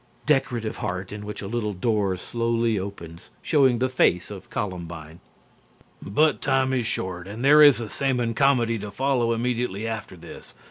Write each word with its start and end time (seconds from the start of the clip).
(Decorative 0.25 0.77
heart, 0.77 1.11
in 1.11 1.27
which 1.27 1.43
a 1.43 1.47
little 1.47 1.75
door 1.75 2.17
slowly 2.17 2.79
opens, 2.79 3.29
showing 3.43 3.77
the 3.77 3.87
face 3.87 4.31
of 4.31 4.49
Columbine.) 4.49 5.19
But 6.01 6.41
time 6.41 6.73
is 6.73 6.87
short 6.87 7.27
and 7.27 7.45
there 7.45 7.61
is 7.61 7.79
a 7.79 7.87
Semon 7.87 8.33
comedy 8.35 8.79
to 8.79 8.89
follow 8.89 9.31
immediately 9.31 9.85
after 9.85 10.17
this. 10.17 10.55